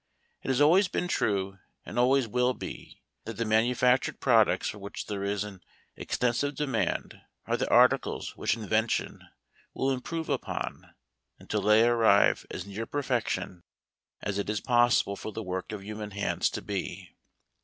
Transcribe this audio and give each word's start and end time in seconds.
It 0.41 0.59
always 0.59 0.85
has 0.85 0.91
been 0.91 1.07
true, 1.07 1.59
and 1.85 1.99
always 1.99 2.27
will 2.27 2.55
be, 2.55 3.03
that 3.25 3.37
the 3.37 3.45
manufactured 3.45 4.19
products 4.19 4.67
for 4.67 4.79
which 4.79 5.05
there 5.05 5.23
is 5.23 5.43
an 5.43 5.61
extensive 5.95 6.55
demand 6.55 7.21
are 7.45 7.55
the 7.55 7.69
articles 7.69 8.35
which 8.35 8.57
invention 8.57 9.23
will 9.75 9.91
improve 9.91 10.27
upon 10.27 10.95
until 11.37 11.61
they 11.61 11.85
arrive 11.87 12.47
as 12.49 12.65
near 12.65 12.87
perfection 12.87 13.61
as 14.23 14.39
it 14.39 14.49
is 14.49 14.59
possible 14.59 15.15
for 15.15 15.31
the 15.31 15.43
work 15.43 15.71
of 15.71 15.83
human 15.83 16.09
hands 16.09 16.49
to 16.49 16.63
be. 16.63 17.13